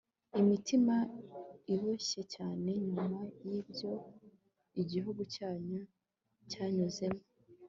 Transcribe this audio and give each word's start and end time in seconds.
imitima 0.41 0.95
iboshye 1.73 2.21
cyane 2.33 2.69
nyuma 2.93 3.03
y'ibyo 3.47 3.91
igihugu 4.81 5.21
cyacu 5.33 5.79
cyanyuzemo 6.51 7.21